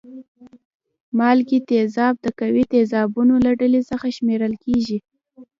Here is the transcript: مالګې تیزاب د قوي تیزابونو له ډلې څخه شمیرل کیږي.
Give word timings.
مالګې 1.17 1.59
تیزاب 1.69 2.15
د 2.25 2.27
قوي 2.39 2.63
تیزابونو 2.73 3.35
له 3.45 3.51
ډلې 3.59 3.81
څخه 3.89 4.05
شمیرل 4.17 4.53
کیږي. 4.63 4.97